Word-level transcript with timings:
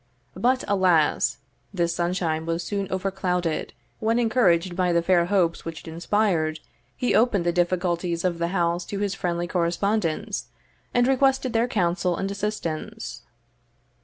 But, 0.35 0.63
alas! 0.67 1.37
this 1.71 1.93
sunshine 1.93 2.47
was 2.47 2.63
soon 2.63 2.87
overclouded, 2.87 3.69
when, 3.99 4.17
encouraged 4.17 4.75
by 4.75 4.91
the 4.91 5.03
fair 5.03 5.27
hopes 5.27 5.63
which 5.63 5.81
it 5.81 5.87
inspired, 5.91 6.59
he 6.97 7.13
opened 7.13 7.45
the 7.45 7.51
difficulties 7.51 8.23
of 8.25 8.39
the 8.39 8.47
house 8.47 8.83
to 8.85 8.97
his 8.97 9.13
friendly 9.13 9.45
correspondents, 9.47 10.47
and 10.91 11.07
requested 11.07 11.53
their 11.53 11.67
counsel 11.67 12.17
and 12.17 12.31
assistance. 12.31 13.21